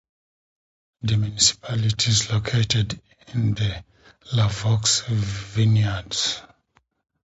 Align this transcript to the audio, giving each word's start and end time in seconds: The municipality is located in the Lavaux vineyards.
The 1.03 1.15
municipality 1.15 2.09
is 2.09 2.31
located 2.31 2.99
in 3.33 3.53
the 3.53 3.83
Lavaux 4.33 5.05
vineyards. 5.09 6.41